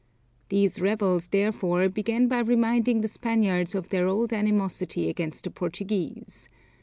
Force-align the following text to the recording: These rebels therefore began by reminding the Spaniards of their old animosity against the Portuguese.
These 0.49 0.81
rebels 0.81 1.27
therefore 1.27 1.87
began 1.87 2.27
by 2.27 2.39
reminding 2.39 3.01
the 3.01 3.07
Spaniards 3.07 3.75
of 3.75 3.89
their 3.89 4.07
old 4.07 4.33
animosity 4.33 5.09
against 5.11 5.43
the 5.43 5.51
Portuguese. 5.51 6.49